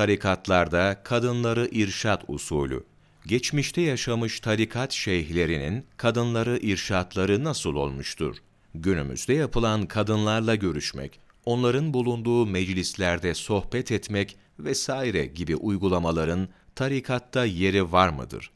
Tarikatlarda 0.00 1.02
kadınları 1.04 1.68
irşat 1.72 2.24
usulü. 2.28 2.84
Geçmişte 3.26 3.80
yaşamış 3.80 4.40
tarikat 4.40 4.92
şeyhlerinin 4.92 5.86
kadınları 5.96 6.58
irşatları 6.62 7.44
nasıl 7.44 7.74
olmuştur? 7.74 8.36
Günümüzde 8.74 9.34
yapılan 9.34 9.86
kadınlarla 9.86 10.54
görüşmek, 10.54 11.20
onların 11.44 11.94
bulunduğu 11.94 12.46
meclislerde 12.46 13.34
sohbet 13.34 13.92
etmek 13.92 14.36
vesaire 14.58 15.26
gibi 15.26 15.56
uygulamaların 15.56 16.48
tarikatta 16.74 17.44
yeri 17.44 17.92
var 17.92 18.08
mıdır? 18.08 18.50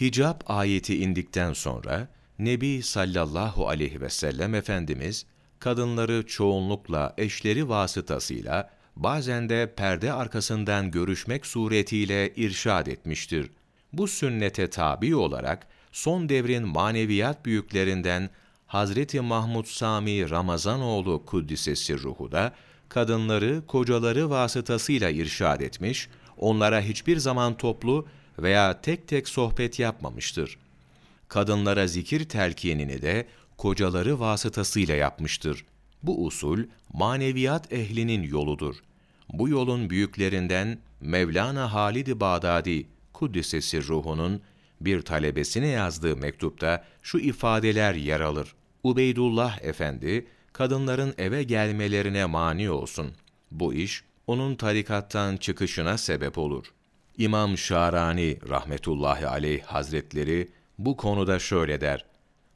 Hicab 0.00 0.40
ayeti 0.46 1.02
indikten 1.02 1.52
sonra 1.52 2.08
Nebi 2.38 2.82
sallallahu 2.82 3.68
aleyhi 3.68 4.00
ve 4.00 4.10
sellem 4.10 4.54
Efendimiz 4.54 5.26
kadınları 5.58 6.26
çoğunlukla 6.26 7.14
eşleri 7.18 7.68
vasıtasıyla 7.68 8.79
bazen 8.96 9.48
de 9.48 9.72
perde 9.76 10.12
arkasından 10.12 10.90
görüşmek 10.90 11.46
suretiyle 11.46 12.34
irşad 12.34 12.86
etmiştir. 12.86 13.50
Bu 13.92 14.08
sünnete 14.08 14.70
tabi 14.70 15.16
olarak 15.16 15.66
son 15.92 16.28
devrin 16.28 16.68
maneviyat 16.68 17.46
büyüklerinden 17.46 18.30
Hazreti 18.66 19.20
Mahmud 19.20 19.66
Sami 19.66 20.30
Ramazanoğlu 20.30 21.26
Kuddisesi 21.26 21.98
ruhu 21.98 22.32
da 22.32 22.52
kadınları 22.88 23.62
kocaları 23.66 24.30
vasıtasıyla 24.30 25.10
irşad 25.10 25.60
etmiş, 25.60 26.08
onlara 26.36 26.80
hiçbir 26.80 27.16
zaman 27.16 27.56
toplu 27.56 28.06
veya 28.38 28.80
tek 28.80 29.08
tek 29.08 29.28
sohbet 29.28 29.78
yapmamıştır. 29.78 30.58
Kadınlara 31.28 31.86
zikir 31.86 32.28
telkinini 32.28 33.02
de 33.02 33.26
kocaları 33.58 34.20
vasıtasıyla 34.20 34.94
yapmıştır. 34.94 35.64
Bu 36.02 36.26
usul 36.26 36.64
maneviyat 36.92 37.72
ehlinin 37.72 38.22
yoludur. 38.22 38.76
Bu 39.32 39.48
yolun 39.48 39.90
büyüklerinden 39.90 40.78
Mevlana 41.00 41.72
Halid-i 41.72 42.20
Bağdadi 42.20 42.86
Kuddisesi 43.12 43.88
ruhunun 43.88 44.42
bir 44.80 45.02
talebesine 45.02 45.66
yazdığı 45.66 46.16
mektupta 46.16 46.84
şu 47.02 47.18
ifadeler 47.18 47.94
yer 47.94 48.20
alır. 48.20 48.54
Ubeydullah 48.84 49.62
Efendi, 49.62 50.26
kadınların 50.52 51.14
eve 51.18 51.42
gelmelerine 51.42 52.24
mani 52.26 52.70
olsun. 52.70 53.12
Bu 53.50 53.74
iş, 53.74 54.04
onun 54.26 54.54
tarikattan 54.54 55.36
çıkışına 55.36 55.98
sebep 55.98 56.38
olur. 56.38 56.66
İmam 57.18 57.58
Şarani 57.58 58.38
rahmetullahi 58.48 59.26
aleyh 59.26 59.62
hazretleri 59.62 60.48
bu 60.78 60.96
konuda 60.96 61.38
şöyle 61.38 61.80
der. 61.80 62.04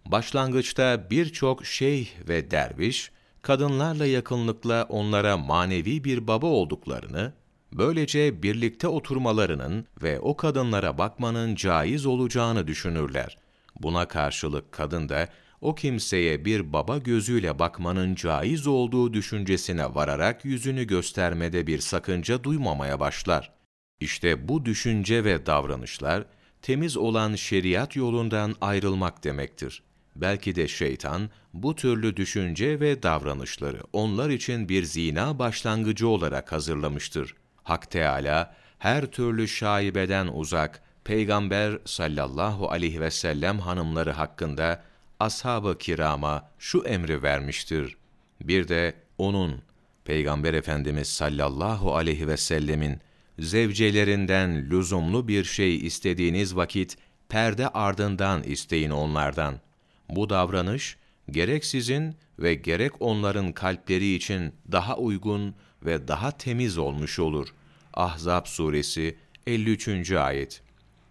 Başlangıçta 0.06 1.10
birçok 1.10 1.66
şeyh 1.66 2.08
ve 2.28 2.50
derviş, 2.50 3.10
kadınlarla 3.44 4.06
yakınlıkla 4.06 4.86
onlara 4.88 5.36
manevi 5.36 6.04
bir 6.04 6.26
baba 6.26 6.46
olduklarını, 6.46 7.32
böylece 7.72 8.42
birlikte 8.42 8.88
oturmalarının 8.88 9.86
ve 10.02 10.20
o 10.20 10.36
kadınlara 10.36 10.98
bakmanın 10.98 11.54
caiz 11.54 12.06
olacağını 12.06 12.66
düşünürler. 12.66 13.38
Buna 13.80 14.08
karşılık 14.08 14.72
kadın 14.72 15.08
da 15.08 15.28
o 15.60 15.74
kimseye 15.74 16.44
bir 16.44 16.72
baba 16.72 16.98
gözüyle 16.98 17.58
bakmanın 17.58 18.14
caiz 18.14 18.66
olduğu 18.66 19.12
düşüncesine 19.12 19.94
vararak 19.94 20.44
yüzünü 20.44 20.84
göstermede 20.84 21.66
bir 21.66 21.78
sakınca 21.78 22.44
duymamaya 22.44 23.00
başlar. 23.00 23.52
İşte 24.00 24.48
bu 24.48 24.64
düşünce 24.64 25.24
ve 25.24 25.46
davranışlar, 25.46 26.24
temiz 26.62 26.96
olan 26.96 27.34
şeriat 27.34 27.96
yolundan 27.96 28.54
ayrılmak 28.60 29.24
demektir. 29.24 29.82
Belki 30.16 30.54
de 30.54 30.68
şeytan, 30.68 31.30
bu 31.52 31.74
türlü 31.74 32.16
düşünce 32.16 32.80
ve 32.80 33.02
davranışları 33.02 33.80
onlar 33.92 34.30
için 34.30 34.68
bir 34.68 34.84
zina 34.84 35.38
başlangıcı 35.38 36.08
olarak 36.08 36.52
hazırlamıştır. 36.52 37.34
Hak 37.62 37.90
Teâlâ, 37.90 38.54
her 38.78 39.06
türlü 39.06 39.48
şaibeden 39.48 40.26
uzak, 40.26 40.82
Peygamber 41.04 41.78
sallallahu 41.84 42.70
aleyhi 42.70 43.00
ve 43.00 43.10
sellem 43.10 43.58
hanımları 43.58 44.12
hakkında 44.12 44.82
ashab-ı 45.20 45.78
kirama 45.78 46.50
şu 46.58 46.82
emri 46.82 47.22
vermiştir. 47.22 47.96
Bir 48.40 48.68
de 48.68 48.94
onun, 49.18 49.62
Peygamber 50.04 50.54
Efendimiz 50.54 51.08
sallallahu 51.08 51.96
aleyhi 51.96 52.28
ve 52.28 52.36
sellemin 52.36 53.00
zevcelerinden 53.38 54.70
lüzumlu 54.70 55.28
bir 55.28 55.44
şey 55.44 55.86
istediğiniz 55.86 56.56
vakit 56.56 56.96
perde 57.28 57.68
ardından 57.68 58.42
isteyin 58.42 58.90
onlardan. 58.90 59.60
Bu 60.08 60.30
davranış 60.30 60.96
gerek 61.30 61.64
sizin 61.64 62.16
ve 62.38 62.54
gerek 62.54 62.92
onların 63.00 63.52
kalpleri 63.52 64.14
için 64.14 64.54
daha 64.72 64.96
uygun 64.96 65.54
ve 65.84 66.08
daha 66.08 66.30
temiz 66.30 66.78
olmuş 66.78 67.18
olur. 67.18 67.48
Ahzab 67.94 68.46
suresi 68.46 69.16
53. 69.46 70.12
ayet. 70.12 70.62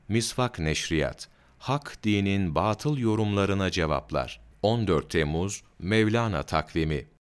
Misvak 0.08 0.60
neşriyat 0.60 1.30
hak 1.58 1.98
dinin 2.04 2.56
batıl 2.56 2.98
yorumlarına 2.98 3.72
cevaplar. 3.72 4.42
14 4.62 5.10
Temmuz 5.10 5.64
Mevlana 5.80 6.44
takvimi 6.44 7.06